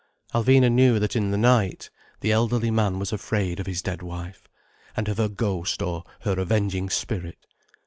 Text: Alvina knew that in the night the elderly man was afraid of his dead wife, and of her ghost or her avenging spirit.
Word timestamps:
Alvina 0.33 0.67
knew 0.71 0.97
that 0.97 1.15
in 1.15 1.29
the 1.29 1.37
night 1.37 1.91
the 2.21 2.31
elderly 2.31 2.71
man 2.71 2.97
was 2.97 3.13
afraid 3.13 3.59
of 3.59 3.67
his 3.67 3.83
dead 3.83 4.01
wife, 4.01 4.47
and 4.97 5.07
of 5.07 5.17
her 5.19 5.29
ghost 5.29 5.79
or 5.83 6.03
her 6.21 6.39
avenging 6.39 6.89
spirit. 6.89 7.37